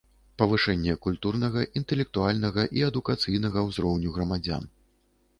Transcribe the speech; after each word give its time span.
Павышэнне 0.41 0.93
культурнага, 1.05 1.65
iнтэлектуальнага 1.81 2.63
i 2.79 2.83
адукацыйнага 2.87 3.59
ўзроўню 3.67 4.15
грамадзян. 4.17 4.65